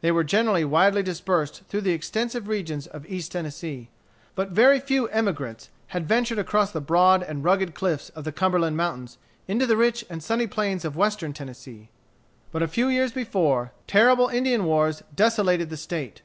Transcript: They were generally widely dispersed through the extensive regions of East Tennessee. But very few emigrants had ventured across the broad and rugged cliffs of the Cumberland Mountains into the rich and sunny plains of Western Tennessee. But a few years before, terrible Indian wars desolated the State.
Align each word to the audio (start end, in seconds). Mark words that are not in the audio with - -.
They 0.00 0.10
were 0.10 0.24
generally 0.24 0.64
widely 0.64 1.02
dispersed 1.02 1.64
through 1.68 1.82
the 1.82 1.92
extensive 1.92 2.48
regions 2.48 2.86
of 2.86 3.04
East 3.04 3.32
Tennessee. 3.32 3.90
But 4.34 4.48
very 4.52 4.80
few 4.80 5.06
emigrants 5.08 5.68
had 5.88 6.08
ventured 6.08 6.38
across 6.38 6.72
the 6.72 6.80
broad 6.80 7.22
and 7.22 7.44
rugged 7.44 7.74
cliffs 7.74 8.08
of 8.08 8.24
the 8.24 8.32
Cumberland 8.32 8.78
Mountains 8.78 9.18
into 9.46 9.66
the 9.66 9.76
rich 9.76 10.02
and 10.08 10.22
sunny 10.22 10.46
plains 10.46 10.82
of 10.86 10.96
Western 10.96 11.34
Tennessee. 11.34 11.90
But 12.52 12.62
a 12.62 12.68
few 12.68 12.88
years 12.88 13.12
before, 13.12 13.72
terrible 13.86 14.28
Indian 14.28 14.64
wars 14.64 15.02
desolated 15.14 15.68
the 15.68 15.76
State. 15.76 16.22